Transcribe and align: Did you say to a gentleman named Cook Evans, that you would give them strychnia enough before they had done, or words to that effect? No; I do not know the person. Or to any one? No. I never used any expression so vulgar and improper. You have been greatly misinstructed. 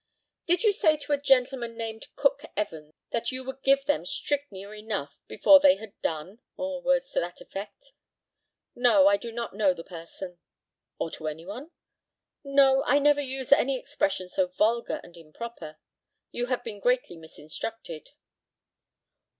Did 0.47 0.63
you 0.63 0.73
say 0.73 0.97
to 0.97 1.11
a 1.13 1.21
gentleman 1.21 1.77
named 1.77 2.07
Cook 2.15 2.41
Evans, 2.57 2.91
that 3.11 3.31
you 3.31 3.43
would 3.43 3.61
give 3.61 3.85
them 3.85 4.03
strychnia 4.03 4.71
enough 4.71 5.19
before 5.27 5.59
they 5.59 5.75
had 5.75 5.93
done, 6.01 6.41
or 6.57 6.81
words 6.81 7.11
to 7.11 7.19
that 7.19 7.39
effect? 7.39 7.91
No; 8.73 9.05
I 9.05 9.17
do 9.17 9.31
not 9.31 9.53
know 9.55 9.75
the 9.75 9.83
person. 9.83 10.39
Or 10.97 11.11
to 11.11 11.27
any 11.27 11.45
one? 11.45 11.69
No. 12.43 12.83
I 12.87 12.97
never 12.97 13.21
used 13.21 13.53
any 13.53 13.77
expression 13.77 14.27
so 14.27 14.47
vulgar 14.47 15.01
and 15.03 15.15
improper. 15.15 15.77
You 16.31 16.47
have 16.47 16.63
been 16.63 16.79
greatly 16.79 17.15
misinstructed. 17.15 18.09